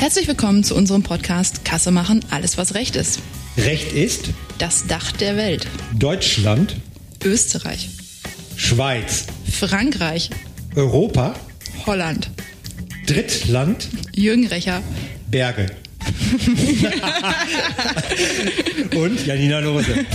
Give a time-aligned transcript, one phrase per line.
[0.00, 3.20] Herzlich willkommen zu unserem Podcast Kasse machen, alles was Recht ist.
[3.58, 5.66] Recht ist Das Dach der Welt.
[5.92, 6.76] Deutschland,
[7.22, 7.90] Österreich,
[8.56, 10.30] Schweiz, Frankreich,
[10.74, 11.34] Europa,
[11.84, 12.30] Holland,
[13.06, 14.82] Drittland, Jürgen Recher.
[15.30, 15.66] Berge.
[18.96, 20.06] Und Janina Lose.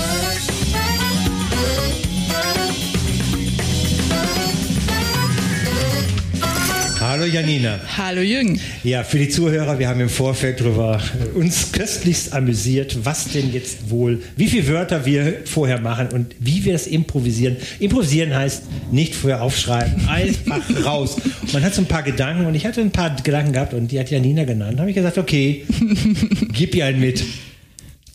[7.15, 7.79] Hallo Janina.
[7.95, 8.59] Hallo Jürgen.
[8.83, 11.01] Ja, für die Zuhörer, wir haben im Vorfeld darüber
[11.33, 16.65] uns köstlichst amüsiert, was denn jetzt wohl, wie viele Wörter wir vorher machen und wie
[16.65, 17.55] wir das improvisieren.
[17.79, 21.15] Improvisieren heißt nicht vorher aufschreiben, einfach raus.
[21.53, 23.97] Man hat so ein paar Gedanken und ich hatte ein paar Gedanken gehabt und die
[23.97, 24.73] hat Janina genannt.
[24.73, 25.63] Da habe ich gesagt, okay,
[26.51, 27.23] gib ihr einen mit.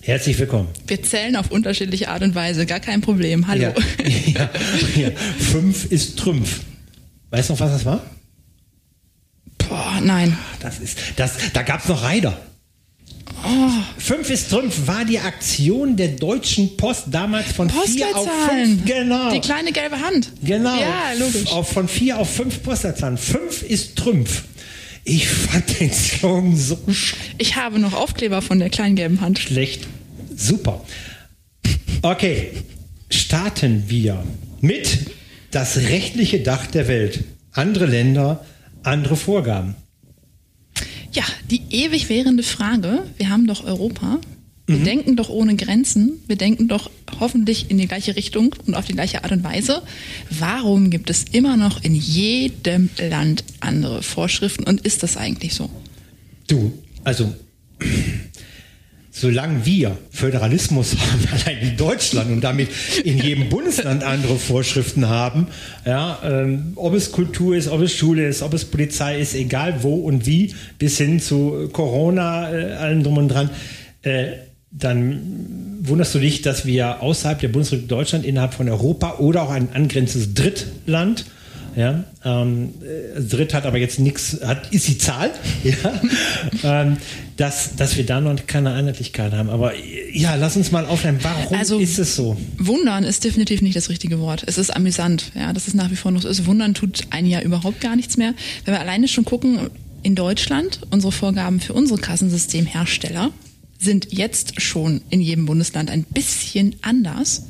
[0.03, 0.69] Herzlich willkommen.
[0.87, 3.47] Wir zählen auf unterschiedliche Art und Weise, gar kein Problem.
[3.47, 3.63] Hallo.
[3.63, 3.75] Ja,
[4.27, 4.51] ja,
[4.95, 5.11] ja.
[5.39, 6.61] Fünf ist Trümpf.
[7.31, 8.05] Weißt du noch, was das war?
[10.05, 10.37] Nein.
[10.61, 12.39] Das ist, das, da gab es noch Reiter.
[13.43, 18.85] Oh, Fünf ist Trümpf war die Aktion der Deutschen Post damals von vier auf fünf.
[18.85, 19.33] Genau.
[19.33, 20.31] Die kleine gelbe Hand.
[20.43, 20.79] Genau.
[20.79, 21.51] Ja, logisch.
[21.51, 23.17] Auf, von vier auf fünf Postleitzahlen.
[23.17, 24.43] Fünf ist Trümpf.
[25.05, 29.39] Ich fand den Slogan so sch Ich habe noch Aufkleber von der kleinen gelben Hand.
[29.39, 29.87] schlecht.
[30.37, 30.85] Super.
[32.03, 32.51] Okay.
[33.09, 34.23] Starten wir
[34.61, 35.07] mit
[35.51, 37.25] das rechtliche Dach der Welt.
[37.53, 38.45] Andere Länder,
[38.83, 39.75] andere Vorgaben.
[41.13, 44.21] Ja, die ewig währende Frage, wir haben doch Europa,
[44.71, 48.85] wir denken doch ohne Grenzen, wir denken doch hoffentlich in die gleiche Richtung und auf
[48.85, 49.83] die gleiche Art und Weise.
[50.31, 55.69] Warum gibt es immer noch in jedem Land andere Vorschriften und ist das eigentlich so?
[56.47, 56.73] Du,
[57.03, 57.35] also
[59.21, 62.71] solange wir Föderalismus haben, allein in Deutschland und damit
[63.05, 65.49] in jedem Bundesland andere Vorschriften haben,
[65.85, 69.83] ja, ähm, ob es Kultur ist, ob es Schule ist, ob es Polizei ist, egal
[69.83, 73.51] wo und wie, bis hin zu Corona, äh, allem drum und dran,
[74.03, 74.29] äh,
[74.71, 79.51] dann wunderst du dich, dass wir außerhalb der Bundesrepublik Deutschland, innerhalb von Europa oder auch
[79.51, 81.27] ein angrenzendes Drittland,
[81.77, 85.31] ja, ähm, äh, Dritt hat aber jetzt nichts, hat, ist die Zahl,
[85.65, 86.01] ja,
[86.83, 86.97] ähm,
[87.37, 89.49] dass, dass wir da noch keine Einheitlichkeit haben.
[89.51, 89.73] Aber
[90.13, 91.19] ja, lass uns mal aufnehmen.
[91.23, 92.37] Warum Also- ist es so?
[92.59, 94.43] Wundern ist definitiv nicht das richtige Wort.
[94.47, 96.29] Es ist amüsant, ja, das ist nach wie vor noch so.
[96.29, 96.47] ist.
[96.47, 98.35] Wundern tut ein Jahr überhaupt gar nichts mehr.
[98.65, 99.71] Wenn wir alleine schon gucken,
[100.03, 103.31] in Deutschland, unsere Vorgaben für unsere Kassensystemhersteller
[103.79, 107.45] sind jetzt schon in jedem Bundesland ein bisschen anders,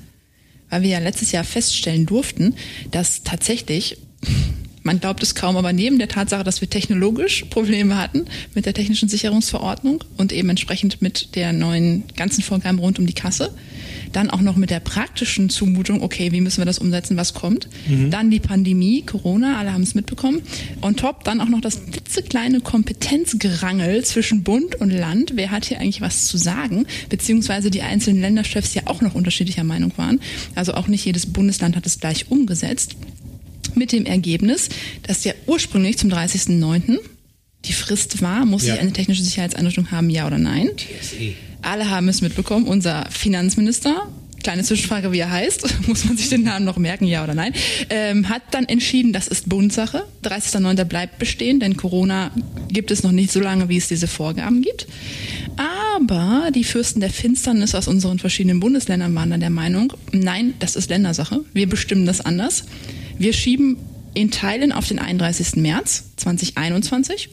[0.69, 2.55] weil wir ja letztes Jahr feststellen durften,
[2.93, 3.97] dass tatsächlich
[4.83, 8.75] man glaubt es kaum, aber neben der Tatsache, dass wir technologisch Probleme hatten mit der
[8.75, 13.53] technischen Sicherungsverordnung und eben entsprechend mit der neuen ganzen Vorgaben rund um die Kasse,
[14.13, 17.69] dann auch noch mit der praktischen Zumutung, okay, wie müssen wir das umsetzen, was kommt,
[18.11, 20.43] dann die Pandemie, Corona, alle haben es mitbekommen,
[20.83, 25.79] on top dann auch noch das klitzekleine Kompetenzgerangel zwischen Bund und Land, wer hat hier
[25.79, 30.21] eigentlich was zu sagen, beziehungsweise die einzelnen Länderchefs ja auch noch unterschiedlicher Meinung waren,
[30.55, 32.97] also auch nicht jedes Bundesland hat es gleich umgesetzt
[33.77, 34.69] mit dem Ergebnis,
[35.03, 36.99] dass ja ursprünglich zum 30.09.
[37.65, 38.75] die Frist war, muss Ja.
[38.75, 40.71] sie eine technische Sicherheitseinrichtung haben, ja oder nein?
[41.63, 42.67] Alle haben es mitbekommen.
[42.67, 44.09] Unser Finanzminister,
[44.43, 47.53] kleine Zwischenfrage, wie er heißt, muss man sich den Namen noch merken, ja oder nein,
[47.91, 50.07] ähm, hat dann entschieden, das ist Bundsache.
[50.25, 50.85] 30.09.
[50.85, 52.31] bleibt bestehen, denn Corona
[52.71, 54.87] gibt es noch nicht so lange, wie es diese Vorgaben gibt.
[56.07, 60.77] Aber die Fürsten der Finsternis aus unseren verschiedenen Bundesländern waren dann der Meinung, nein, das
[60.77, 61.41] ist Ländersache.
[61.53, 62.65] Wir bestimmen das anders.
[63.21, 63.77] Wir schieben
[64.15, 65.57] in Teilen auf den 31.
[65.57, 67.29] März 2021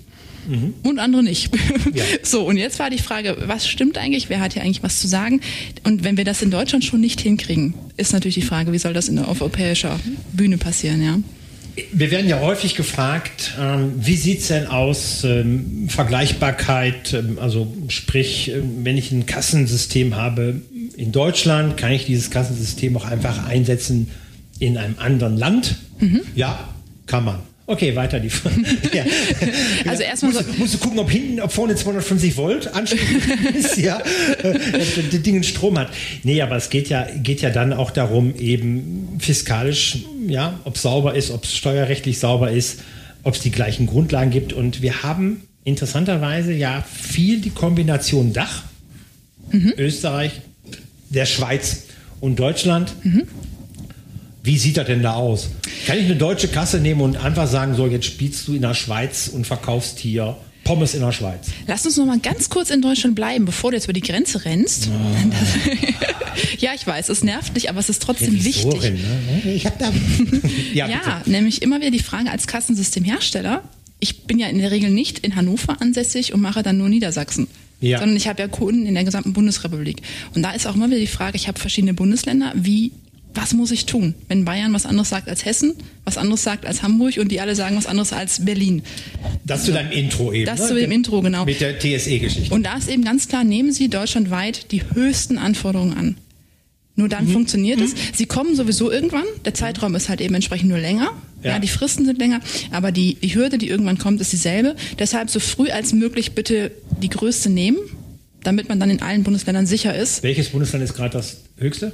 [0.84, 1.50] und andere nicht.
[1.94, 2.04] Ja.
[2.24, 4.28] So, und jetzt war die Frage, was stimmt eigentlich?
[4.28, 5.40] Wer hat hier eigentlich was zu sagen?
[5.84, 8.94] Und wenn wir das in Deutschland schon nicht hinkriegen, ist natürlich die Frage, wie soll
[8.94, 9.98] das in, auf europäischer
[10.34, 11.20] Bühne passieren, ja?
[11.94, 17.74] Wir werden ja häufig gefragt, ähm, wie sieht es denn aus, ähm, Vergleichbarkeit, ähm, also
[17.88, 18.52] sprich,
[18.84, 20.62] wenn ich ein Kassensystem habe
[20.98, 24.10] in Deutschland, kann ich dieses Kassensystem auch einfach einsetzen
[24.60, 25.76] in einem anderen Land?
[26.36, 26.68] Ja,
[27.06, 27.40] kann man.
[27.70, 28.56] Okay, weiter die Frage.
[28.94, 29.04] ja.
[29.90, 33.00] Also erstmal musst, so- du- musst du gucken, ob hinten, ob vorne 250 Volt Anschluss
[33.58, 33.98] ist, ja,
[34.44, 34.54] ob
[35.12, 35.90] das Ding Strom hat.
[36.24, 40.82] Nee, aber es geht ja, geht ja dann auch darum, eben fiskalisch, ja, ob es
[40.84, 42.80] sauber ist, ob es steuerrechtlich sauber ist,
[43.24, 44.54] ob es die gleichen Grundlagen gibt.
[44.54, 48.64] Und wir haben interessanterweise ja viel die Kombination Dach,
[49.78, 50.32] Österreich,
[51.10, 51.84] der Schweiz
[52.22, 52.94] und Deutschland.
[54.48, 55.50] Wie sieht das denn da aus?
[55.88, 58.76] Kann ich eine deutsche Kasse nehmen und einfach sagen, so jetzt spielst du in der
[58.76, 61.48] Schweiz und verkaufst hier Pommes in der Schweiz?
[61.68, 64.46] Lass uns noch mal ganz kurz in Deutschland bleiben, bevor du jetzt über die Grenze
[64.46, 64.90] rennst.
[66.60, 68.82] ja, ich weiß, es nervt dich, aber es ist trotzdem wichtig.
[68.82, 69.52] Ne?
[69.54, 69.92] Ich habe da.
[70.74, 73.64] ja, Ja, nämlich immer wieder die Frage als Kassensystemhersteller,
[74.00, 77.48] ich bin ja in der Regel nicht in Hannover ansässig und mache dann nur Niedersachsen.
[77.82, 78.00] Ja.
[78.00, 80.02] Sondern ich habe ja Kunden in der gesamten Bundesrepublik.
[80.34, 82.94] Und da ist auch immer wieder die Frage, ich habe verschiedene Bundesländer, wie
[83.38, 86.82] was muss ich tun, wenn Bayern was anderes sagt als Hessen, was anderes sagt als
[86.82, 88.82] Hamburg und die alle sagen was anderes als Berlin.
[89.46, 90.48] Das zu deinem Intro eben.
[90.48, 90.68] Das ne?
[90.68, 91.46] zu dem Intro, genau.
[91.46, 92.54] Mit der TSE-Geschichte.
[92.54, 96.18] Und da ist eben ganz klar, nehmen Sie deutschlandweit die höchsten Anforderungen an.
[96.96, 97.34] Nur dann mhm.
[97.34, 97.86] funktioniert mhm.
[97.86, 97.94] es.
[98.16, 99.26] Sie kommen sowieso irgendwann.
[99.46, 101.12] Der Zeitraum ist halt eben entsprechend nur länger.
[101.44, 101.52] Ja.
[101.52, 102.42] ja, die Fristen sind länger,
[102.72, 104.76] aber die, die Hürde, die irgendwann kommt, ist dieselbe.
[104.98, 107.78] Deshalb so früh als möglich bitte die größte nehmen,
[108.42, 110.24] damit man dann in allen Bundesländern sicher ist.
[110.24, 111.92] Welches Bundesland ist gerade das höchste?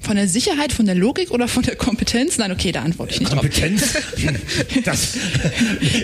[0.00, 2.38] Von der Sicherheit, von der Logik oder von der Kompetenz?
[2.38, 3.94] Nein, okay, da antworte ich nicht Kompetenz?
[4.84, 5.14] das.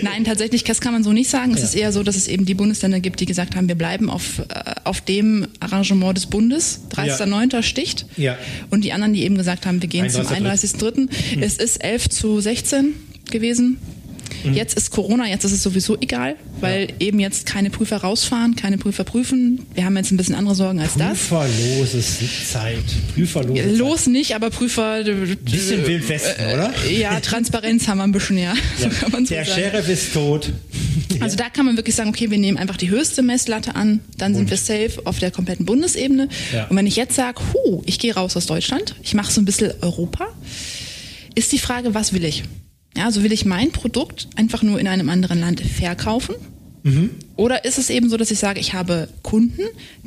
[0.01, 1.53] Nein, tatsächlich, das kann man so nicht sagen.
[1.53, 1.65] Es ja.
[1.65, 4.39] ist eher so, dass es eben die Bundesländer gibt, die gesagt haben, wir bleiben auf,
[4.39, 4.43] äh,
[4.83, 6.81] auf dem Arrangement des Bundes.
[6.93, 7.53] 30.09.
[7.53, 7.63] Ja.
[7.63, 8.05] sticht.
[8.17, 8.37] Ja.
[8.69, 10.73] Und die anderen, die eben gesagt haben, wir gehen 31.
[10.73, 10.95] zum 31.03.
[11.35, 11.43] Hm.
[11.43, 12.93] Es ist 11 zu 16
[13.31, 13.77] gewesen.
[14.45, 14.53] Mhm.
[14.53, 16.95] Jetzt ist Corona, jetzt ist es sowieso egal, weil ja.
[16.99, 19.65] eben jetzt keine Prüfer rausfahren, keine Prüfer prüfen.
[19.73, 22.51] Wir haben jetzt ein bisschen andere Sorgen als Prüferlose das.
[22.51, 22.83] Zeit.
[23.13, 24.13] Prüferlose Los Zeit.
[24.13, 24.95] nicht, aber Prüfer.
[25.05, 26.73] Ein bisschen Wild Westen, äh, oder?
[26.89, 28.53] Ja, Transparenz haben wir ein bisschen, ja.
[28.81, 28.89] ja.
[29.11, 29.59] So Der sagen.
[29.61, 30.51] Sheriff ist tot.
[31.19, 34.33] Also da kann man wirklich sagen, okay, wir nehmen einfach die höchste Messlatte an, dann
[34.33, 34.49] sind Und.
[34.51, 36.27] wir safe auf der kompletten Bundesebene.
[36.53, 36.65] Ja.
[36.67, 39.45] Und wenn ich jetzt sage, hu, ich gehe raus aus Deutschland, ich mache so ein
[39.45, 40.27] bisschen Europa,
[41.35, 42.43] ist die Frage, was will ich?
[42.97, 46.35] Ja, also will ich mein Produkt einfach nur in einem anderen Land verkaufen?
[46.83, 47.09] Mhm.
[47.35, 49.63] Oder ist es eben so, dass ich sage, ich habe Kunden,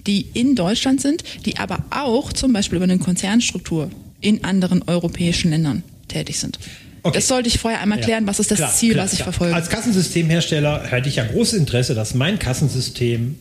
[0.06, 3.90] die in Deutschland sind, die aber auch zum Beispiel über eine Konzernstruktur
[4.20, 6.58] in anderen europäischen Ländern tätig sind?
[7.02, 7.16] Okay.
[7.16, 9.32] Das sollte ich vorher einmal klären, was ist das klar, Ziel, klar, was ich klar.
[9.32, 9.54] verfolge.
[9.54, 13.38] Als Kassensystemhersteller hätte ich ja großes Interesse, dass mein Kassensystem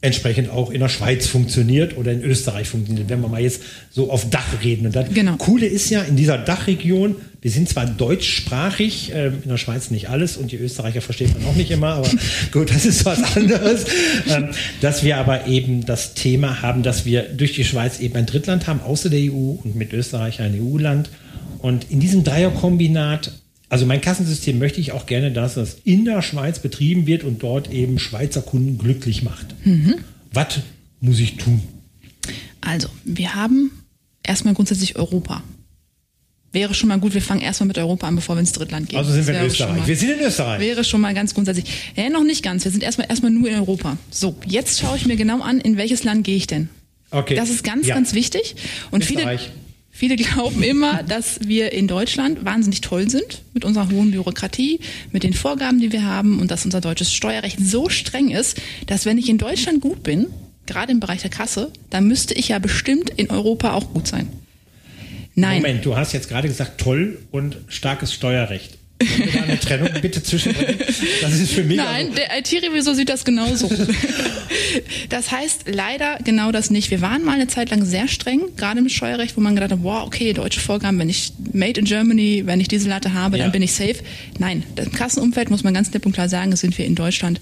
[0.00, 4.12] entsprechend auch in der Schweiz funktioniert oder in Österreich funktioniert, wenn wir mal jetzt so
[4.12, 4.86] auf Dach reden.
[4.86, 5.36] Und das genau.
[5.36, 10.08] Coole ist ja in dieser Dachregion, wir sind zwar deutschsprachig, äh, in der Schweiz nicht
[10.08, 12.08] alles und die Österreicher versteht man auch nicht immer, aber
[12.52, 13.86] gut, das ist was anderes,
[14.28, 14.50] ähm,
[14.80, 18.68] dass wir aber eben das Thema haben, dass wir durch die Schweiz eben ein Drittland
[18.68, 21.10] haben, außer der EU und mit Österreich ein EU-Land.
[21.58, 23.32] Und in diesem Dreierkombinat
[23.68, 27.42] also mein Kassensystem möchte ich auch gerne, dass das in der Schweiz betrieben wird und
[27.42, 29.54] dort eben Schweizer Kunden glücklich macht.
[29.64, 29.96] Mhm.
[30.32, 30.60] Was
[31.00, 31.62] muss ich tun?
[32.60, 33.70] Also, wir haben
[34.22, 35.42] erstmal grundsätzlich Europa.
[36.50, 38.98] Wäre schon mal gut, wir fangen erstmal mit Europa an, bevor wir ins Drittland gehen.
[38.98, 39.80] Also sind wir in Österreich.
[39.80, 40.60] Mal, wir sind in Österreich.
[40.60, 41.66] Wäre schon mal ganz grundsätzlich.
[41.94, 42.64] Ja, noch nicht ganz.
[42.64, 43.98] Wir sind erstmal erstmal nur in Europa.
[44.10, 46.70] So, jetzt schaue ich mir genau an, in welches Land gehe ich denn?
[47.10, 47.34] Okay.
[47.34, 47.94] Das ist ganz, ja.
[47.94, 48.56] ganz wichtig.
[48.90, 49.40] Und Österreich.
[49.42, 49.52] viele
[49.98, 54.78] Viele glauben immer, dass wir in Deutschland wahnsinnig toll sind mit unserer hohen Bürokratie,
[55.10, 59.06] mit den Vorgaben, die wir haben und dass unser deutsches Steuerrecht so streng ist, dass
[59.06, 60.28] wenn ich in Deutschland gut bin,
[60.66, 64.28] gerade im Bereich der Kasse, dann müsste ich ja bestimmt in Europa auch gut sein.
[65.34, 65.62] Nein.
[65.62, 68.78] Moment, du hast jetzt gerade gesagt toll und starkes Steuerrecht.
[69.48, 70.78] Eine Trennung bitte zwischenbringen?
[71.20, 71.76] Das ist für mich.
[71.76, 73.68] Nein, also der IT-Revisor sieht das genauso.
[75.08, 76.90] das heißt leider genau das nicht.
[76.90, 79.82] Wir waren mal eine Zeit lang sehr streng, gerade im Steuerrecht, wo man gedacht hat,
[79.82, 83.44] wow, okay, deutsche Vorgaben, wenn ich Made in Germany, wenn ich diese Latte habe, ja.
[83.44, 83.96] dann bin ich safe.
[84.38, 87.40] Nein, im Kassenumfeld muss man ganz klipp und klar sagen, sind wir in Deutschland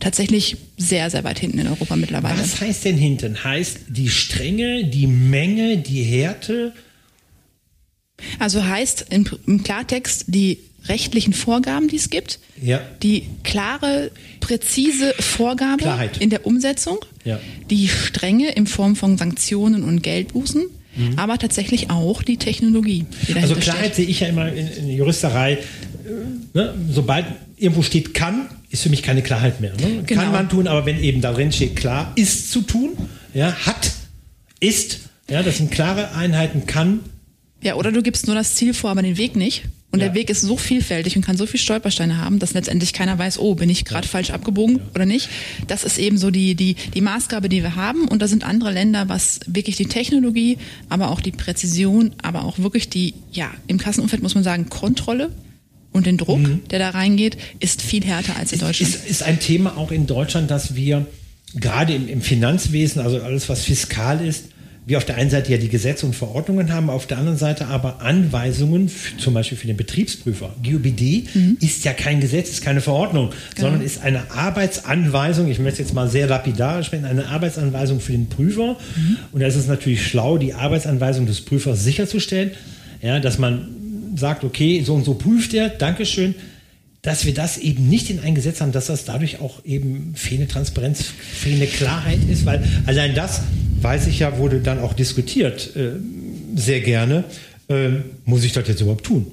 [0.00, 2.40] tatsächlich sehr, sehr weit hinten in Europa mittlerweile.
[2.40, 3.44] Was heißt denn hinten?
[3.44, 6.72] Heißt die Strenge, die Menge, die Härte?
[8.38, 10.58] Also heißt im, im Klartext die
[10.88, 12.80] rechtlichen Vorgaben, die es gibt, ja.
[13.02, 16.18] die klare, präzise Vorgabe Klarheit.
[16.18, 17.38] in der Umsetzung, ja.
[17.70, 20.64] die Strenge in Form von Sanktionen und Geldbußen,
[20.96, 21.18] mhm.
[21.18, 23.06] aber tatsächlich auch die Technologie.
[23.28, 23.94] Die also Klarheit steht.
[23.94, 25.58] sehe ich ja immer in, in Juristerei, äh,
[26.54, 26.74] ne?
[26.90, 29.72] sobald irgendwo steht kann, ist für mich keine Klarheit mehr.
[29.74, 30.02] Ne?
[30.04, 30.22] Genau.
[30.22, 32.90] Kann man tun, aber wenn eben darin steht klar, ist zu tun,
[33.34, 33.92] ja, hat,
[34.60, 37.00] ist, ja, das sind klare Einheiten, kann.
[37.62, 39.62] Ja, oder du gibst nur das Ziel vor, aber den Weg nicht.
[39.92, 40.06] Und ja.
[40.06, 43.38] der Weg ist so vielfältig und kann so viele Stolpersteine haben, dass letztendlich keiner weiß,
[43.38, 44.10] oh, bin ich gerade ja.
[44.10, 44.82] falsch abgebogen ja.
[44.94, 45.28] oder nicht.
[45.66, 48.08] Das ist eben so die, die, die Maßgabe, die wir haben.
[48.08, 50.56] Und da sind andere Länder, was wirklich die Technologie,
[50.88, 55.30] aber auch die Präzision, aber auch wirklich die, ja, im Kassenumfeld muss man sagen, Kontrolle
[55.92, 56.62] und den Druck, mhm.
[56.70, 58.94] der da reingeht, ist viel härter als in Deutschland.
[58.94, 61.06] Ist, ist ein Thema auch in Deutschland, dass wir
[61.54, 64.46] gerade im, im Finanzwesen, also alles, was fiskal ist,
[64.84, 67.66] wir auf der einen Seite ja die Gesetze und Verordnungen haben, auf der anderen Seite
[67.66, 70.54] aber Anweisungen, zum Beispiel für den Betriebsprüfer.
[70.64, 71.56] GUBD mhm.
[71.60, 73.68] ist ja kein Gesetz, ist keine Verordnung, genau.
[73.68, 78.28] sondern ist eine Arbeitsanweisung, ich möchte jetzt mal sehr lapidar sprechen, eine Arbeitsanweisung für den
[78.28, 78.76] Prüfer.
[78.96, 79.18] Mhm.
[79.30, 82.50] Und da ist es natürlich schlau, die Arbeitsanweisung des Prüfers sicherzustellen,
[83.00, 83.68] ja, dass man
[84.16, 86.34] sagt, okay, so und so prüft er, Dankeschön
[87.02, 90.46] dass wir das eben nicht in ein Gesetz haben, dass das dadurch auch eben fehlende
[90.46, 93.42] Transparenz, fehlende Klarheit ist, weil allein das,
[93.82, 95.92] weiß ich ja, wurde dann auch diskutiert, äh,
[96.54, 97.24] sehr gerne.
[97.72, 99.26] Ähm, muss ich das jetzt überhaupt tun?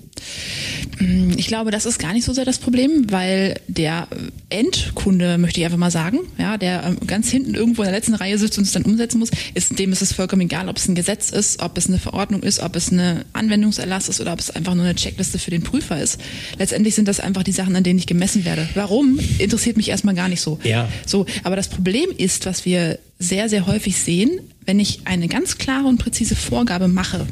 [1.37, 4.07] Ich glaube, das ist gar nicht so sehr das Problem, weil der
[4.49, 8.15] Endkunde, möchte ich einfach mal sagen, ja, der ähm, ganz hinten irgendwo in der letzten
[8.15, 10.87] Reihe sitzt und es dann umsetzen muss, ist dem ist es vollkommen egal, ob es
[10.87, 14.39] ein Gesetz ist, ob es eine Verordnung ist, ob es eine Anwendungserlass ist oder ob
[14.39, 16.19] es einfach nur eine Checkliste für den Prüfer ist.
[16.57, 18.67] Letztendlich sind das einfach die Sachen, an denen ich gemessen werde.
[18.73, 20.59] Warum interessiert mich erstmal gar nicht so.
[20.63, 20.89] Ja.
[21.05, 25.57] So, aber das Problem ist, was wir sehr sehr häufig sehen, wenn ich eine ganz
[25.57, 27.25] klare und präzise Vorgabe mache,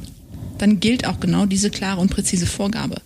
[0.62, 3.02] dann gilt auch genau diese klare und präzise Vorgabe.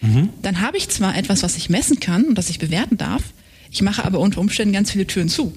[0.00, 0.30] Mhm.
[0.42, 3.22] Dann habe ich zwar etwas, was ich messen kann und das ich bewerten darf,
[3.70, 5.52] ich mache aber unter Umständen ganz viele Türen zu.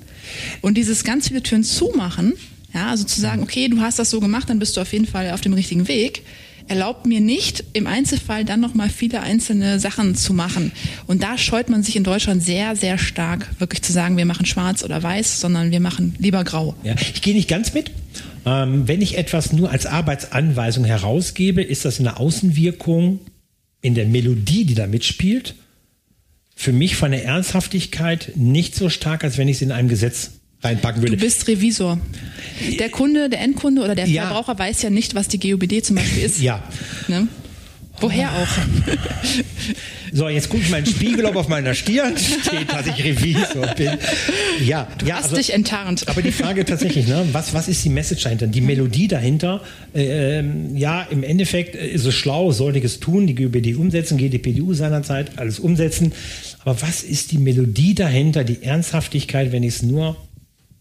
[0.61, 2.33] Und dieses ganz viele Türen zumachen,
[2.73, 5.05] ja, also zu sagen, okay, du hast das so gemacht, dann bist du auf jeden
[5.05, 6.23] Fall auf dem richtigen Weg,
[6.67, 10.71] erlaubt mir nicht, im Einzelfall dann nochmal viele einzelne Sachen zu machen.
[11.05, 14.45] Und da scheut man sich in Deutschland sehr, sehr stark, wirklich zu sagen, wir machen
[14.45, 16.75] schwarz oder weiß, sondern wir machen lieber grau.
[16.83, 17.91] Ja, ich gehe nicht ganz mit.
[18.47, 23.19] Ähm, wenn ich etwas nur als Arbeitsanweisung herausgebe, ist das eine Außenwirkung
[23.81, 25.55] in der Melodie, die da mitspielt,
[26.55, 30.31] für mich von der Ernsthaftigkeit nicht so stark, als wenn ich es in einem Gesetz
[30.61, 31.17] reinpacken würde.
[31.17, 31.99] Du bist Revisor.
[32.79, 34.27] Der Kunde, der Endkunde oder der ja.
[34.27, 36.41] Verbraucher weiß ja nicht, was die GOBD zum Beispiel ist.
[36.41, 36.63] Ja.
[37.09, 37.27] Ne?
[37.99, 38.47] Woher auch?
[40.13, 43.97] So, jetzt gucke ich meinen Spiegel, ob auf meiner Stirn steht, dass ich Revisor bin.
[44.65, 46.07] Ja, du ja, hast also, dich enttarnt.
[46.07, 48.47] Aber die Frage tatsächlich, ne, was, was ist die Message dahinter?
[48.47, 49.61] Die Melodie dahinter?
[49.93, 50.43] Äh,
[50.77, 55.37] ja, im Endeffekt ist es schlau, sollte ich es tun, die GUBD umsetzen, GDPDU seinerzeit,
[55.37, 56.13] alles umsetzen.
[56.63, 60.15] Aber was ist die Melodie dahinter, die Ernsthaftigkeit, wenn ich es nur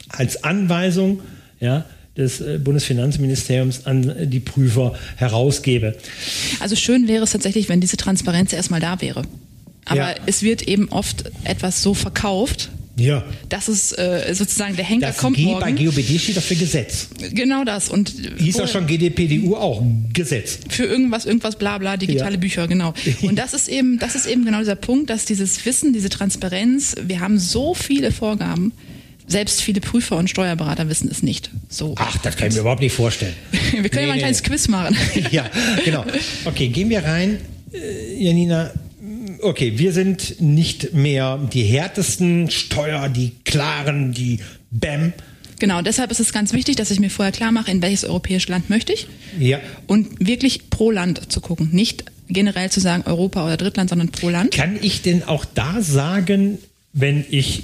[0.08, 1.20] als Anweisung,
[1.58, 1.84] ja,
[2.16, 5.96] des äh, Bundesfinanzministeriums an die Prüfer herausgebe.
[6.60, 9.22] Also schön wäre es tatsächlich, wenn diese Transparenz erstmal da wäre.
[9.84, 10.14] Aber ja.
[10.26, 13.22] es wird eben oft etwas so verkauft, ja.
[13.50, 15.60] Das ist äh, sozusagen der Henker das kommt G morgen.
[15.60, 17.08] bei GOBD steht dafür Gesetz.
[17.32, 17.90] Genau das.
[17.90, 19.82] Und hieß ja schon GDPDU auch
[20.14, 20.58] Gesetz.
[20.70, 22.40] Für irgendwas, irgendwas, bla bla, digitale ja.
[22.40, 22.94] Bücher, genau.
[23.22, 26.94] Und das ist eben, das ist eben genau dieser Punkt, dass dieses Wissen, diese Transparenz,
[27.02, 28.72] wir haben so viele Vorgaben,
[29.26, 31.50] selbst viele Prüfer und Steuerberater wissen es nicht.
[31.68, 31.94] So.
[31.98, 33.34] Ach, das kann ich mir überhaupt nicht vorstellen.
[33.50, 34.48] wir können nee, ja mal ein kleines nee.
[34.48, 34.96] Quiz machen.
[35.30, 35.50] ja,
[35.84, 36.04] genau.
[36.44, 37.38] Okay, gehen wir rein.
[37.72, 38.70] Äh, Janina,
[39.42, 44.40] okay, wir sind nicht mehr die härtesten Steuer, die klaren, die
[44.70, 45.12] BAM.
[45.58, 48.50] Genau, deshalb ist es ganz wichtig, dass ich mir vorher klar mache, in welches europäische
[48.50, 49.08] Land möchte ich.
[49.38, 49.58] Ja.
[49.86, 51.70] Und wirklich pro Land zu gucken.
[51.72, 54.52] Nicht generell zu sagen Europa oder Drittland, sondern pro Land.
[54.52, 56.58] Kann ich denn auch da sagen,
[56.92, 57.62] wenn ich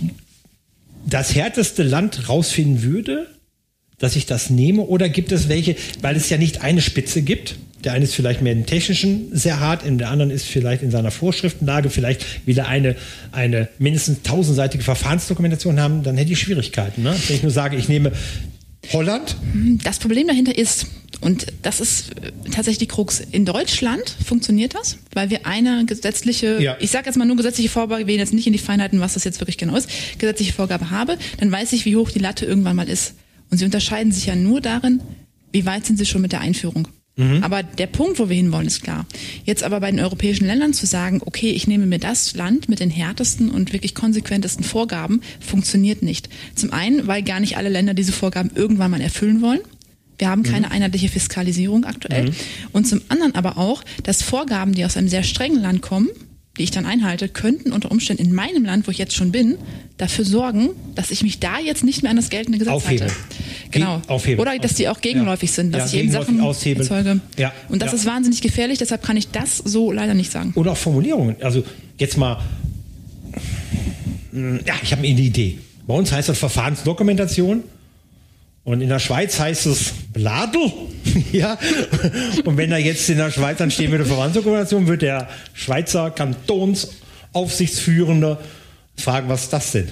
[1.07, 3.27] das härteste Land rausfinden würde,
[3.99, 4.83] dass ich das nehme?
[4.83, 7.57] Oder gibt es welche, weil es ja nicht eine Spitze gibt?
[7.85, 11.11] Der eine ist vielleicht mehr im Technischen sehr hart, der anderen ist vielleicht in seiner
[11.11, 12.95] Vorschriftenlage, vielleicht will er eine,
[13.33, 17.03] eine mindestens tausendseitige Verfahrensdokumentation haben, dann hätte ich Schwierigkeiten.
[17.03, 17.15] Ne?
[17.27, 18.13] Wenn ich nur sage, ich nehme
[18.93, 19.37] Holland?
[19.83, 20.87] Das Problem dahinter ist,
[21.23, 22.11] und das ist
[22.47, 26.77] tatsächlich die Krux, in Deutschland funktioniert das, weil wir eine gesetzliche, ja.
[26.81, 29.15] ich sage jetzt mal nur gesetzliche Vorgabe, wir gehen jetzt nicht in die Feinheiten, was
[29.15, 29.89] das jetzt wirklich genau ist,
[30.19, 33.15] gesetzliche Vorgabe habe, dann weiß ich, wie hoch die Latte irgendwann mal ist.
[33.51, 35.01] Und sie unterscheiden sich ja nur darin,
[35.53, 36.89] wie weit sind sie schon mit der Einführung.
[37.17, 37.45] Mhm.
[37.45, 39.07] Aber der Punkt, wo wir hinwollen, ist klar.
[39.45, 42.81] Jetzt aber bei den europäischen Ländern zu sagen, okay, ich nehme mir das Land mit
[42.81, 46.31] den härtesten und wirklich konsequentesten Vorgaben, funktioniert nicht.
[46.55, 49.61] Zum einen, weil gar nicht alle Länder diese Vorgaben irgendwann mal erfüllen wollen.
[50.19, 50.73] Wir haben keine mhm.
[50.73, 52.27] einheitliche Fiskalisierung aktuell.
[52.27, 52.35] Mhm.
[52.73, 56.09] Und zum anderen aber auch, dass Vorgaben, die aus einem sehr strengen Land kommen,
[56.59, 59.57] die ich dann einhalte, könnten unter Umständen in meinem Land, wo ich jetzt schon bin,
[59.97, 63.05] dafür sorgen, dass ich mich da jetzt nicht mehr an das geltende Gesetz Aufhebe.
[63.05, 63.17] halte.
[63.71, 64.03] Genau.
[64.07, 64.41] Aufheben.
[64.41, 65.55] Oder dass die auch gegenläufig ja.
[65.55, 66.87] sind, dass ja, ich eben Sachen aushebeln.
[66.87, 67.21] erzeuge.
[67.39, 67.53] Ja.
[67.71, 67.99] Und das ja.
[67.99, 70.53] ist wahnsinnig gefährlich, deshalb kann ich das so leider nicht sagen.
[70.55, 71.37] Oder auch Formulierungen.
[71.41, 71.65] Also
[71.99, 72.43] jetzt mal,
[74.33, 75.59] ja, ich habe eine Idee.
[75.87, 77.65] Bei uns heißt das Verfahrensdokumentation.
[78.65, 80.73] Und in der Schweiz heißt es Bladel.
[81.33, 81.59] ja.
[82.45, 88.39] Und wenn da jetzt in der Schweiz dann stehen würde Verwandtsdokumentation, wird der Schweizer Kantonsaufsichtsführende
[88.97, 89.89] fragen, was ist das denn?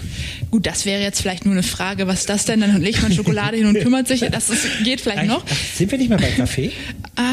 [0.50, 2.60] Gut, das wäre jetzt vielleicht nur eine Frage, was ist das denn?
[2.60, 4.20] Dann legt man Schokolade hin und kümmert sich.
[4.20, 5.42] Das ist, geht vielleicht noch.
[5.44, 6.70] Ach, sind wir nicht mehr bei Kaffee?
[7.16, 7.32] ah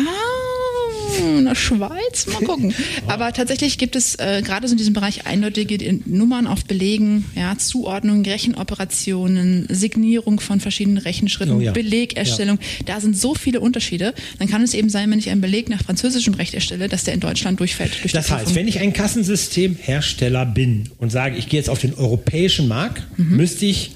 [1.18, 2.74] in der Schweiz, mal gucken.
[3.08, 7.58] Aber tatsächlich gibt es äh, gerade so in diesem Bereich eindeutige Nummern auf Belegen, ja,
[7.58, 11.72] Zuordnung, Rechenoperationen, Signierung von verschiedenen Rechenschritten, oh ja.
[11.72, 12.60] Belegerstellung.
[12.60, 12.86] Ja.
[12.96, 14.14] Da sind so viele Unterschiede.
[14.40, 17.14] Dann kann es eben sein, wenn ich einen Beleg nach französischem Recht erstelle, dass der
[17.14, 18.04] in Deutschland durchfällt.
[18.04, 21.94] Durch das heißt, wenn ich ein Kassensystemhersteller bin und sage, ich gehe jetzt auf den
[21.94, 23.38] europäischen Markt, mhm.
[23.38, 23.92] müsste ich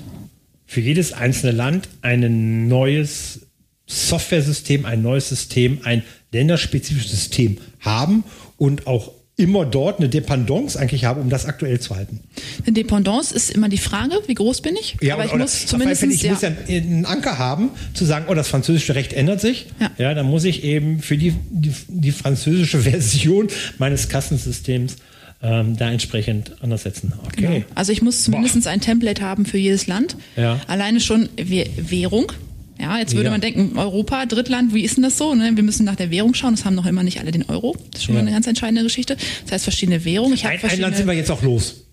[0.65, 3.41] für jedes einzelne Land ein neues
[3.87, 8.23] Softwaresystem, ein neues System, ein länderspezifisches System haben
[8.57, 12.19] und auch immer dort eine Dependance eigentlich habe, um das aktuell zu halten.
[12.63, 14.97] Eine Dependance ist immer die Frage, wie groß bin ich?
[15.01, 18.49] Ja, aber ich muss zumindest ich muss ja einen Anker haben, zu sagen, oh, das
[18.49, 19.67] französische Recht ändert sich.
[19.79, 19.91] Ja.
[19.97, 23.47] ja dann muss ich eben für die, die, die französische Version
[23.79, 24.97] meines Kassensystems
[25.41, 27.13] ähm, da entsprechend anders setzen.
[27.25, 27.41] Okay.
[27.41, 27.65] Genau.
[27.73, 30.17] Also ich muss zumindest ein Template haben für jedes Land.
[30.35, 30.59] Ja.
[30.67, 32.31] Alleine schon Wäh- Währung.
[32.81, 33.31] Ja, jetzt würde Ja.
[33.31, 35.35] man denken, Europa, Drittland, wie ist denn das so?
[35.35, 35.51] Ne?
[35.55, 36.55] Wir müssen nach der Währung schauen.
[36.55, 37.75] Das haben noch immer nicht alle den Euro.
[37.91, 38.21] Das ist schon Ja.
[38.21, 39.15] mal eine ganz entscheidende Geschichte.
[39.43, 40.33] Das heißt, verschiedene Währungen.
[40.33, 40.87] Ich Ein, ein verschiedene.
[40.87, 41.85] Land sind wir jetzt auch los.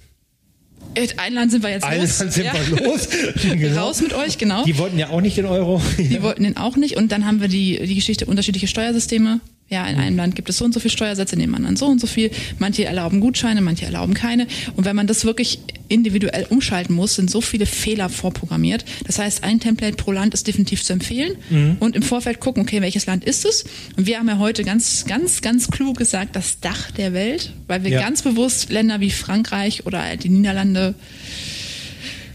[0.95, 2.19] Äh, ein Land sind wir jetzt Ein los.
[2.19, 2.53] Land sind Ja.
[2.55, 3.09] wir los.
[3.43, 3.81] Genau.
[3.87, 4.65] Raus mit euch, genau.
[4.65, 5.81] Die wollten ja auch nicht den Euro.
[5.99, 6.97] Die wollten den auch nicht.
[6.97, 9.41] Und dann haben wir die, die Geschichte unterschiedliche Steuersysteme.
[9.71, 11.85] Ja, in einem Land gibt es so und so viel Steuersätze, in dem anderen so
[11.87, 12.31] und so viel.
[12.59, 14.47] Manche erlauben Gutscheine, manche erlauben keine.
[14.77, 18.85] Und wenn man das wirklich individuell umschalten muss, sind so viele Fehler vorprogrammiert.
[19.07, 21.33] Das heißt, ein Template pro Land ist definitiv zu empfehlen.
[21.81, 23.65] Und im Vorfeld gucken, okay, welches Land ist es?
[23.97, 27.85] Und wir haben ja heute ganz, ganz, ganz klug gesagt, das Dach der Welt, weil
[27.85, 28.01] wir Ja.
[28.03, 30.95] ganz bewusst Länder wie Frankreich oder die Niederlande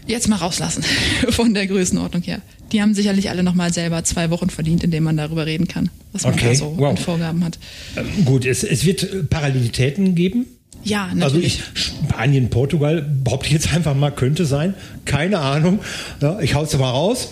[0.06, 0.84] jetzt mal rauslassen
[1.30, 2.40] von der Größenordnung her.
[2.72, 6.24] Die haben sicherlich alle nochmal selber zwei Wochen verdient, indem man darüber reden kann, was
[6.24, 6.98] man Okay, da so wow.
[6.98, 7.58] Vorgaben hat.
[7.96, 10.46] Ähm, Gut, es, es wird äh, Parallelitäten geben.
[10.84, 11.60] Ja, Also natürlich.
[11.74, 14.74] ich, Spanien, Portugal, behaupte ich jetzt einfach mal, könnte sein.
[15.04, 15.80] Keine Ahnung.
[16.20, 17.28] Ja, ich hau's mal raus.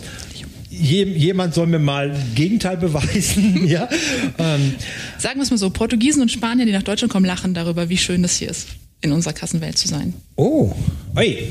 [0.70, 3.66] Je, jemand soll mir mal Gegenteil beweisen.
[3.68, 3.88] ja.
[4.38, 4.74] Ähm,
[5.18, 7.98] Sagen wir es mal so, Portugiesen und Spanier, die nach Deutschland kommen, lachen darüber, wie
[7.98, 8.68] schön das hier ist,
[9.02, 10.14] in unserer Kassenwelt zu sein.
[10.36, 10.72] oh,
[11.14, 11.48] ey.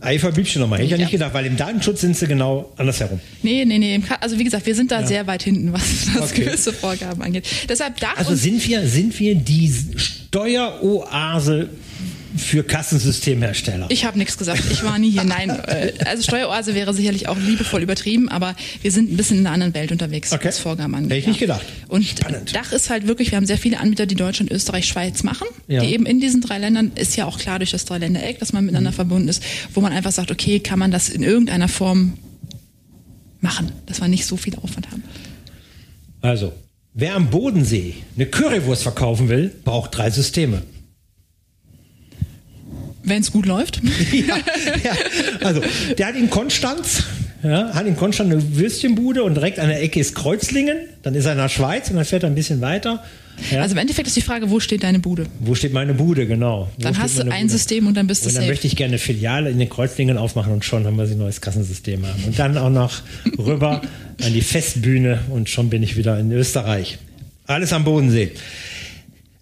[0.00, 0.80] Eifer Bübchen nochmal.
[0.80, 1.04] Hätte ich ja Ja.
[1.04, 3.20] nicht gedacht, weil im Datenschutz sind sie genau andersherum.
[3.44, 4.02] Nee, nee, nee.
[4.20, 6.46] Also wie gesagt, wir sind da sehr weit hinten, was, was Okay.
[6.46, 7.46] gewisse Vorgaben angeht.
[7.68, 9.72] Deshalb Dach Also sind wir, sind wir die
[10.32, 11.68] Steueroase
[12.38, 13.86] für Kassensystemhersteller?
[13.90, 14.62] Ich habe nichts gesagt.
[14.70, 15.24] Ich war nie hier.
[15.24, 19.46] Nein, äh, also Steueroase wäre sicherlich auch liebevoll übertrieben, aber wir sind ein bisschen in
[19.46, 20.48] einer anderen Welt unterwegs, Okay.
[20.48, 21.10] was Vorgaben angeht.
[21.10, 21.66] Hätte ich nicht gedacht.
[21.88, 22.56] Und Spannend.
[22.56, 25.82] Dach ist halt wirklich, wir haben sehr viele Anbieter, die Deutschland, Österreich, Schweiz machen, Ja.
[25.82, 28.64] die eben in diesen drei Ländern, ist ja auch klar durch das Dreiländereck, dass man
[28.64, 28.94] miteinander Mhm.
[28.94, 29.42] verbunden ist,
[29.74, 32.14] wo man einfach sagt, okay, kann man das in irgendeiner Form
[33.42, 35.02] machen, dass wir nicht so viel Aufwand haben.
[36.22, 36.54] Also,
[36.94, 40.62] wer am Bodensee eine Currywurst verkaufen will, braucht drei Systeme.
[43.04, 43.80] Wenn es gut läuft.
[44.12, 44.36] ja,
[44.84, 44.92] ja,
[45.44, 45.60] also,
[45.98, 47.02] der hat in Konstanz,
[47.42, 50.76] ja, hat in Konstanz eine Würstchenbude und direkt an der Ecke ist Kreuzlingen.
[51.02, 53.02] Dann ist er in der Schweiz und dann fährt er ein bisschen weiter.
[53.50, 53.60] Ja.
[53.62, 55.26] Also im Endeffekt ist die Frage, wo steht deine Bude?
[55.40, 56.70] wo steht meine Bude, genau?
[56.76, 57.48] Wo Dann hast du ein Bude?
[57.48, 58.50] System und dann bist du Und dann safe.
[58.52, 61.18] möchte ich gerne eine Filiale in den Kreuzlingen aufmachen und schon haben wir sie ein
[61.18, 62.22] neues Kassensystem haben.
[62.24, 63.02] Und dann auch noch
[63.38, 63.82] rüber
[64.22, 66.98] an die Festbühne und schon bin ich wieder in Österreich.
[67.46, 68.30] Alles am Bodensee.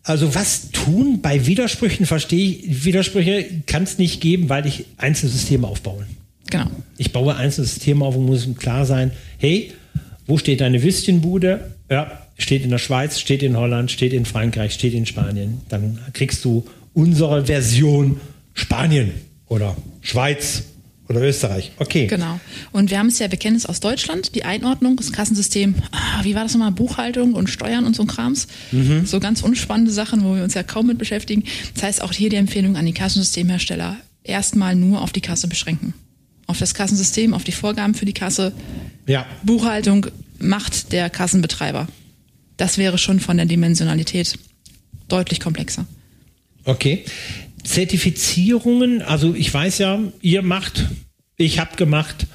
[0.02, 5.30] Also was tun bei Widersprüchen, verstehe ich, Widersprüche kann es nicht geben, weil ich einzelne
[5.30, 6.06] Systeme aufbaue.
[6.50, 6.66] Genau.
[6.96, 9.72] Ich baue einzelne Systeme auf und muss klar sein, hey,
[10.26, 11.72] wo steht deine Würstchenbude?
[11.90, 15.60] Ja, steht in der Schweiz, steht in Holland, steht in Frankreich, steht in Spanien.
[15.68, 18.20] Dann kriegst du unsere Version
[18.54, 19.12] Spanien
[19.46, 20.64] oder Schweiz
[21.08, 21.72] oder Österreich.
[21.78, 22.06] Okay.
[22.06, 22.38] Genau.
[22.70, 26.20] Und wir haben es ja, wir kennen es aus Deutschland, die Einordnung, das Kassensystem, ah,
[26.22, 28.46] wie war das nochmal, Buchhaltung und Steuern und so ein Krams.
[28.70, 29.04] Mhm.
[29.06, 31.42] So ganz unspannende Sachen, wo wir uns ja kaum mit beschäftigen.
[31.74, 35.94] Das heißt, auch hier die Empfehlung an die Kassensystemhersteller, erstmal nur auf die Kasse beschränken.
[36.46, 38.52] Auf das Kassensystem, auf die Vorgaben für die Kasse.
[39.06, 39.26] Ja.
[39.42, 40.06] Buchhaltung
[40.38, 41.88] macht der Kassenbetreiber.
[42.60, 44.38] Das wäre schon von der Dimensionalität
[45.08, 45.86] deutlich komplexer.
[46.64, 47.06] Okay.
[47.64, 50.84] Zertifizierungen, also ich weiß ja, ihr macht,
[51.38, 52.26] ich habe gemacht,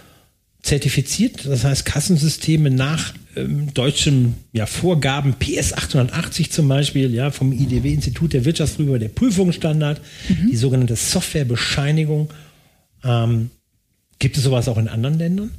[0.63, 7.51] zertifiziert, das heißt Kassensysteme nach ähm, deutschen ja, Vorgaben, PS 880 zum Beispiel, ja, vom
[7.51, 10.01] IDW, Institut der Wirtschaftsprüfer, der Prüfungsstandard,
[10.49, 12.33] die sogenannte Softwarebescheinigung.
[13.03, 13.51] Ähm,
[14.17, 15.51] gibt es sowas auch in anderen Ländern?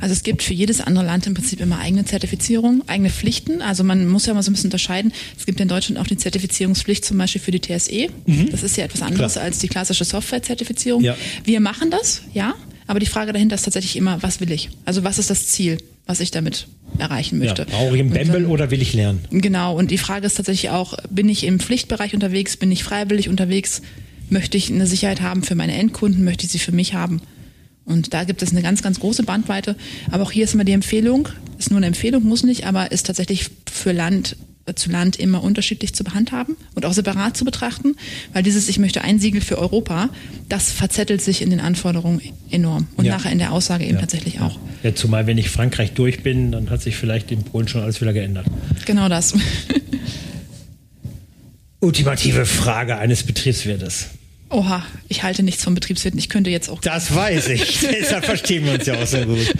[0.00, 3.62] Also es gibt für jedes andere Land im Prinzip immer eigene Zertifizierung, eigene Pflichten.
[3.62, 5.12] Also man muss ja mal so ein bisschen unterscheiden.
[5.38, 8.08] Es gibt in Deutschland auch die Zertifizierungspflicht zum Beispiel für die TSE.
[8.50, 9.44] Das ist ja etwas anderes Klar.
[9.44, 11.02] als die klassische Software-Zertifizierung.
[11.02, 11.16] Ja.
[11.44, 12.54] Wir machen das, ja.
[12.86, 14.70] Aber die Frage dahinter ist tatsächlich immer, was will ich?
[14.84, 16.66] Also was ist das Ziel, was ich damit
[16.98, 17.62] erreichen möchte?
[17.62, 19.24] Ja, brauche ich einen Bembel dann- oder will ich lernen?
[19.30, 23.28] Genau, und die Frage ist tatsächlich auch, bin ich im Pflichtbereich unterwegs, bin ich freiwillig
[23.28, 23.82] unterwegs,
[24.28, 27.20] möchte ich eine Sicherheit haben für meine Endkunden, möchte ich sie für mich haben?
[27.90, 29.76] Und da gibt es eine ganz, ganz große Bandweite.
[30.10, 33.06] Aber auch hier ist immer die Empfehlung, ist nur eine Empfehlung, muss nicht, aber ist
[33.06, 37.96] tatsächlich für Land äh, zu Land immer unterschiedlich zu behandhaben und auch separat zu betrachten,
[38.32, 40.08] weil dieses Ich möchte ein Siegel für Europa,
[40.48, 43.16] das verzettelt sich in den Anforderungen enorm und Ja.
[43.16, 44.58] nachher in der Aussage eben tatsächlich auch.
[44.82, 48.00] Ja, zumal wenn ich Frankreich durch bin, dann hat sich vielleicht in Polen schon alles
[48.00, 48.46] wieder geändert.
[48.86, 49.34] Genau das.
[51.80, 54.06] Ultimative Frage eines Betriebswirtes.
[54.50, 56.18] Oha, ich halte nichts vom Betriebswirten.
[56.18, 57.80] Ich könnte jetzt auch Das weiß ich.
[58.00, 59.54] Deshalb verstehen wir uns ja auch so gut.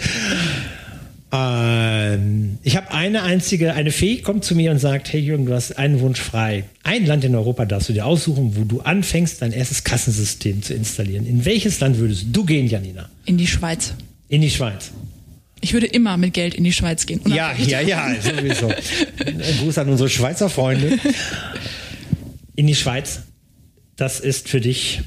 [1.33, 5.53] Ähm, ich habe eine einzige, eine Fee kommt zu mir und sagt, hey Jürgen, du
[5.53, 6.65] hast einen Wunsch frei.
[6.83, 10.73] Ein Land in Europa darfst du dir aussuchen, wo du anfängst, dein erstes Kassensystem zu
[10.73, 11.25] installieren.
[11.25, 13.09] In welches Land würdest du gehen, Janina?
[13.25, 13.93] In die Schweiz.
[14.27, 14.91] In die Schweiz.
[15.61, 17.21] Ich würde immer mit Geld in die Schweiz gehen.
[17.27, 18.69] Ja, ja, ja, sowieso.
[19.25, 20.97] Ein Gruß an unsere Schweizer Freunde.
[22.55, 23.21] In die Schweiz.
[24.01, 25.01] Das ist für dich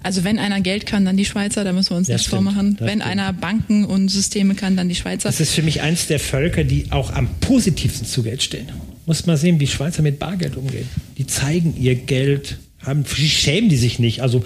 [0.00, 2.44] also wenn einer Geld kann, dann die Schweizer, da müssen wir uns das nicht stimmt,
[2.44, 2.76] vormachen.
[2.78, 3.06] Wenn stimmt.
[3.06, 5.28] einer Banken und Systeme kann, dann die Schweizer.
[5.28, 8.68] Das ist für mich eins der Völker, die auch am positivsten zu Geld stehen.
[9.06, 10.88] Muss mal sehen, wie Schweizer mit Bargeld umgehen.
[11.16, 14.22] Die zeigen ihr Geld, haben, schämen die sich nicht.
[14.22, 14.44] Also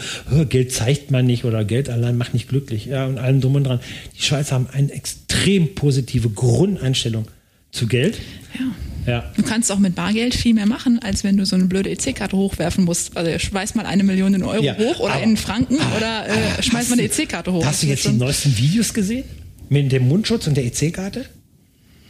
[0.49, 2.87] Geld zeigt man nicht oder Geld allein macht nicht glücklich.
[2.87, 3.81] Ja, und allem drum und dran.
[4.19, 7.27] Die Schweizer haben eine extrem positive Grundeinstellung
[7.71, 8.19] zu Geld.
[8.59, 8.67] Ja.
[9.07, 9.31] Ja.
[9.37, 12.37] Du kannst auch mit Bargeld viel mehr machen, als wenn du so eine blöde EC-Karte
[12.37, 13.17] hochwerfen musst.
[13.17, 16.29] Also schmeiß mal eine Million in Euro ja, hoch oder aber, in Franken aber, oder
[16.29, 17.65] äh, schmeiß mal eine EC-Karte hoch.
[17.65, 19.25] Hast du jetzt die neuesten Videos gesehen?
[19.69, 21.27] Mit dem Mundschutz und der EC-Karte?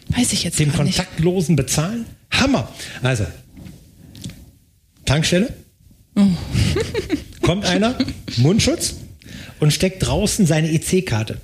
[0.08, 1.66] Weiß ich jetzt Dem kontaktlosen nicht.
[1.66, 2.04] Bezahlen?
[2.30, 2.68] Hammer!
[3.02, 3.24] Also,
[5.04, 5.52] Tankstelle.
[6.16, 6.26] Oh.
[7.42, 7.96] Kommt einer,
[8.36, 8.94] Mundschutz
[9.60, 11.40] und steckt draußen seine EC-Karte.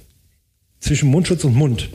[0.81, 1.89] Zwischen Mundschutz und Mund.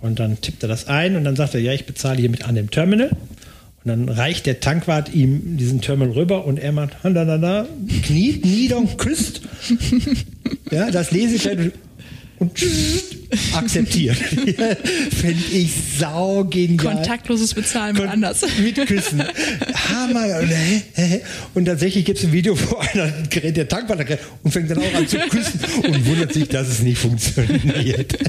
[0.00, 2.46] Und dann tippt er das ein und dann sagt er, ja, ich bezahle hier mit
[2.46, 3.08] an dem Terminal.
[3.08, 7.66] Und dann reicht der Tankwart ihm diesen Terminal rüber und er macht, da, da, da,
[8.02, 9.42] kniet nieder und küsst.
[10.70, 11.48] Ja, das lese ich
[12.38, 12.52] und
[13.54, 14.16] akzeptiert.
[15.10, 16.94] Finde ich saugenial.
[16.94, 18.44] Kontaktloses Bezahlen Kon anders.
[18.58, 19.22] Mit Küssen.
[19.88, 20.42] Hammer.
[21.54, 24.94] Und tatsächlich gibt es ein Video, wo einer gerät der Tankwart und fängt dann auch
[24.94, 28.16] an zu küssen und wundert sich, dass es nicht funktioniert.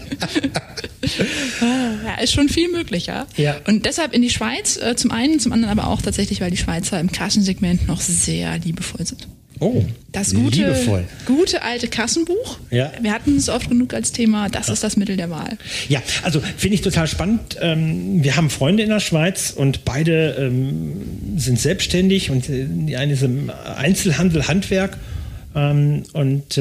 [2.06, 3.28] ja, ist schon viel möglicher.
[3.36, 3.58] Ja.
[3.68, 6.58] Und deshalb in die Schweiz, äh, zum einen, zum anderen aber auch tatsächlich, weil die
[6.58, 9.28] Schweizer im Kassensegment noch sehr liebevoll sind.
[9.60, 11.06] Oh, das gute, liebevoll.
[11.26, 12.60] gute alte Kassenbuch.
[12.70, 12.92] Ja.
[13.02, 14.50] Wir hatten es oft genug als Thema.
[14.50, 14.74] Das ja.
[14.74, 15.58] ist das Mittel der Wahl.
[15.90, 17.58] Ja, also finde ich total spannend.
[17.60, 22.98] Ähm, wir haben Freunde in der Schweiz und beide ähm, sind selbstständig und äh, die
[22.98, 24.98] eine ist im Einzelhandel, Handwerk
[25.56, 26.60] ähm, und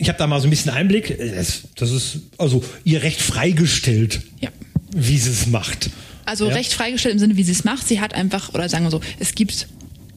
[0.00, 1.18] ich habe da mal so ein bisschen Einblick.
[1.18, 4.48] Das, das ist also ihr recht freigestellt, ja.
[4.94, 5.90] wie sie es macht.
[6.24, 6.54] Also ja.
[6.54, 7.86] recht freigestellt im Sinne, wie sie es macht.
[7.86, 9.68] Sie hat einfach, oder sagen wir so, es gibt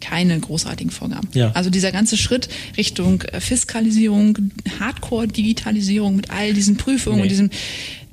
[0.04, 1.30] keine großartigen Vorgaben.
[1.34, 1.52] Ja.
[1.54, 4.38] Also dieser ganze Schritt Richtung äh, Fiskalisierung,
[4.80, 7.24] Hardcore-Digitalisierung mit all diesen Prüfungen nee.
[7.24, 7.50] und diesem,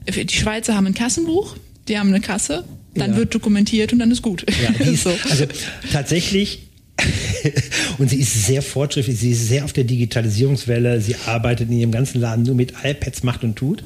[0.07, 1.57] die Schweizer haben ein Kassenbuch,
[1.89, 3.17] die haben eine Kasse, dann ja.
[3.17, 4.47] wird dokumentiert und dann ist gut.
[4.63, 5.13] Ja, ist, so.
[5.29, 5.47] Also
[5.93, 6.69] tatsächlich
[7.99, 11.91] und sie ist sehr fortschrittlich, sie ist sehr auf der Digitalisierungswelle, sie arbeitet in ihrem
[11.91, 13.83] ganzen Laden nur mit iPads, macht und tut.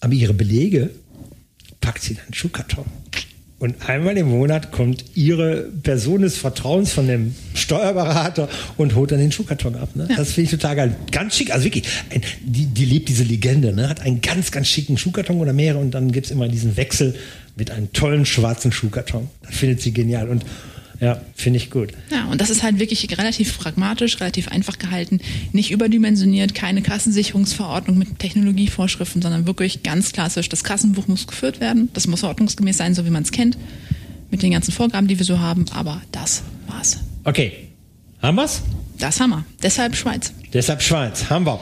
[0.00, 0.90] Aber ihre Belege
[1.80, 2.84] packt sie in einen Schuhkarton.
[3.62, 9.20] Und einmal im Monat kommt ihre Person des Vertrauens von dem Steuerberater und holt dann
[9.20, 9.90] den Schuhkarton ab.
[9.94, 10.08] Ne?
[10.10, 10.16] Ja.
[10.16, 10.96] Das finde ich total geil.
[11.12, 13.88] Ganz schick, also wirklich, ein, die, die lebt diese Legende, ne?
[13.88, 17.14] hat einen ganz, ganz schicken Schuhkarton oder mehrere und dann gibt es immer diesen Wechsel
[17.54, 19.30] mit einem tollen schwarzen Schuhkarton.
[19.42, 20.28] Das findet sie genial.
[20.28, 20.44] Und
[21.02, 21.90] ja, finde ich gut.
[22.12, 25.18] Ja, und das ist halt wirklich relativ pragmatisch, relativ einfach gehalten,
[25.50, 30.48] nicht überdimensioniert, keine Kassensicherungsverordnung mit Technologievorschriften, sondern wirklich ganz klassisch.
[30.48, 33.58] Das Kassenbuch muss geführt werden, das muss ordnungsgemäß sein, so wie man es kennt,
[34.30, 37.00] mit den ganzen Vorgaben, die wir so haben, aber das war's.
[37.24, 37.52] Okay.
[38.22, 38.62] Haben wir's?
[39.00, 39.44] Das haben wir.
[39.60, 40.32] Deshalb Schweiz.
[40.52, 41.28] Deshalb Schweiz.
[41.28, 41.58] Haben wir.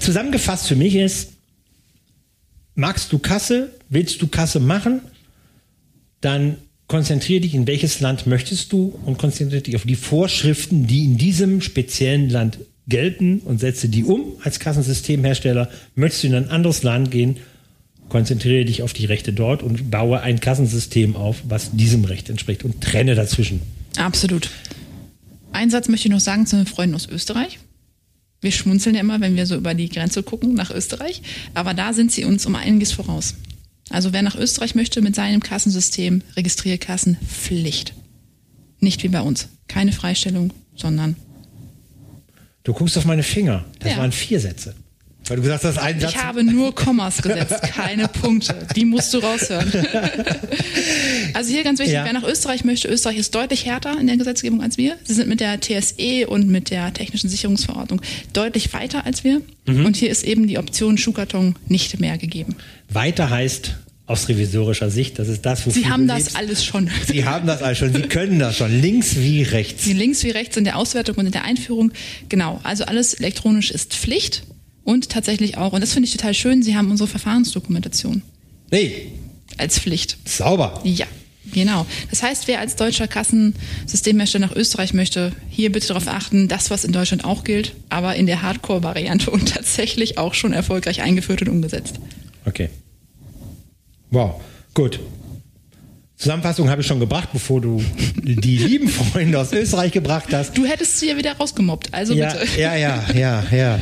[0.00, 1.34] Zusammengefasst für mich ist,
[2.74, 5.02] magst du Kasse, willst du Kasse machen,
[6.20, 6.56] dann
[6.88, 11.16] konzentriere dich, in welches Land möchtest du und konzentriere dich auf die Vorschriften, die in
[11.16, 15.70] diesem speziellen Land gelten und setze die um als Kassensystemhersteller.
[15.94, 17.36] Möchtest du in ein anderes Land gehen,
[18.08, 22.64] konzentriere dich auf die Rechte dort und baue ein Kassensystem auf, was diesem Recht entspricht
[22.64, 23.62] und trenne dazwischen.
[23.96, 24.50] Absolut.
[25.52, 27.58] Einen Satz möchte ich noch sagen zu den Freunden aus Österreich.
[28.40, 31.22] Wir schmunzeln ja immer, wenn wir so über die Grenze gucken nach Österreich,
[31.54, 33.34] aber da sind sie uns um einiges voraus.
[33.92, 37.94] Also wer nach Österreich möchte mit seinem Kassensystem, Registrierkassen Pflicht.
[38.80, 39.48] Nicht wie bei uns.
[39.68, 41.16] Keine Freistellung, sondern.
[42.64, 43.64] Du guckst auf meine Finger.
[43.80, 43.98] Das ja.
[43.98, 44.74] waren vier Sätze.
[45.26, 46.12] Weil du gesagt hast, ein Satz.
[46.12, 48.66] Ich habe nur Kommas gesetzt, keine Punkte.
[48.74, 49.70] Die musst du raushören.
[51.34, 52.04] Also hier ganz wichtig, ja.
[52.04, 54.98] wer nach Österreich möchte, Österreich ist deutlich härter in der Gesetzgebung als wir.
[55.04, 58.02] Sie sind mit der TSE und mit der technischen Sicherungsverordnung
[58.34, 59.40] deutlich weiter als wir.
[59.66, 59.86] Mhm.
[59.86, 62.56] Und hier ist eben die Option Schuhkarton nicht mehr gegeben.
[62.90, 63.76] Weiter heißt
[64.12, 66.36] aus revisorischer Sicht, das ist das, wofür Sie haben das lebst.
[66.36, 66.90] alles schon.
[67.06, 67.92] Sie haben das alles schon.
[67.92, 68.80] Sie können das schon.
[68.80, 69.86] Links wie rechts.
[69.86, 71.92] Links wie rechts in der Auswertung und in der Einführung.
[72.28, 72.60] Genau.
[72.62, 74.44] Also alles elektronisch ist Pflicht.
[74.84, 78.22] Und tatsächlich auch, und das finde ich total schön, Sie haben unsere Verfahrensdokumentation.
[78.70, 79.12] Nee.
[79.56, 80.16] Als Pflicht.
[80.24, 80.80] Sauber.
[80.84, 81.06] Ja.
[81.52, 81.86] Genau.
[82.10, 86.84] Das heißt, wer als deutscher Kassensystemhersteller nach Österreich möchte, hier bitte darauf achten, das, was
[86.84, 91.48] in Deutschland auch gilt, aber in der Hardcore-Variante und tatsächlich auch schon erfolgreich eingeführt und
[91.48, 91.96] umgesetzt.
[92.44, 92.70] Okay.
[94.12, 94.40] Wow,
[94.74, 95.00] gut.
[96.16, 97.82] Zusammenfassung habe ich schon gebracht, bevor du
[98.22, 100.56] die lieben Freunde aus Österreich gebracht hast.
[100.56, 102.60] Du hättest sie ja wieder rausgemobbt, also Ja, bitte.
[102.60, 103.80] ja, ja, ja, ja.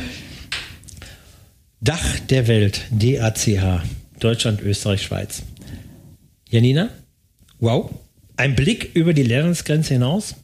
[1.81, 3.81] Dach der Welt, DACH,
[4.19, 5.43] Deutschland, Österreich, Schweiz.
[6.49, 6.89] Janina,
[7.59, 7.91] wow,
[8.37, 10.35] ein Blick über die Landesgrenze hinaus,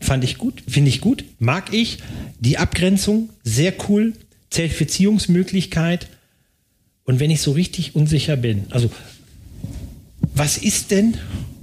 [0.00, 1.98] fand ich gut, finde ich gut, mag ich.
[2.40, 4.14] Die Abgrenzung, sehr cool,
[4.50, 6.08] Zertifizierungsmöglichkeit.
[7.04, 8.90] Und wenn ich so richtig unsicher bin, also
[10.34, 11.16] was ist denn,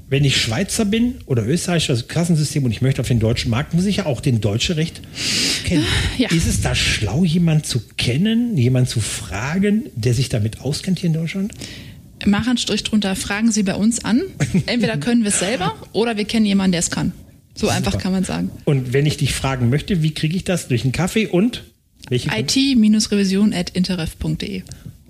[0.09, 3.73] wenn ich Schweizer bin oder Österreicher also Kassensystem und ich möchte auf den deutschen Markt,
[3.73, 5.01] muss ich ja auch den deutsche Recht
[5.65, 5.85] kennen.
[6.17, 6.29] Ja.
[6.31, 11.07] Ist es da schlau, jemand zu kennen, jemand zu fragen, der sich damit auskennt hier
[11.07, 11.53] in Deutschland?
[12.25, 14.21] Mach einen Strich drunter, fragen Sie bei uns an.
[14.65, 17.13] Entweder können wir es selber oder wir kennen jemanden, der es kann.
[17.55, 18.51] So einfach kann man sagen.
[18.65, 20.67] Und wenn ich dich fragen möchte, wie kriege ich das?
[20.67, 21.63] Durch einen Kaffee und
[22.09, 24.63] welche it-revision.interref.de.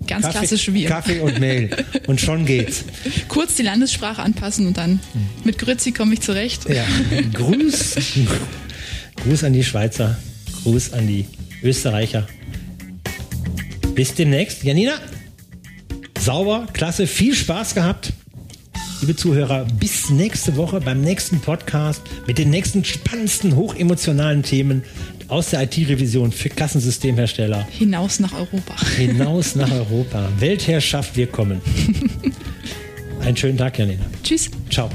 [0.06, 0.94] Ganz Kaffee, klassisch wie immer.
[0.94, 1.70] Kaffee und Mail.
[2.06, 2.84] Und schon geht's.
[3.28, 5.00] Kurz die Landessprache anpassen und dann
[5.44, 6.68] mit Grützi komme ich zurecht.
[6.68, 6.84] Ja.
[7.32, 7.96] Gruß,
[9.22, 10.18] Gruß an die Schweizer,
[10.62, 11.26] Gruß an die
[11.62, 12.26] Österreicher.
[13.94, 14.64] Bis demnächst.
[14.64, 14.94] Janina,
[16.18, 18.12] sauber, klasse, viel Spaß gehabt.
[19.00, 24.82] Liebe Zuhörer, bis nächste Woche beim nächsten Podcast mit den nächsten spannendsten, hochemotionalen Themen
[25.28, 28.74] aus der IT-Revision für Kassensystemhersteller Hinaus nach Europa.
[28.96, 30.28] hinaus nach Europa.
[30.38, 31.62] Weltherrschaft, wir kommen.
[33.20, 34.04] Einen schönen Tag, Janina.
[34.22, 34.50] Tschüss.
[34.70, 34.90] Ciao.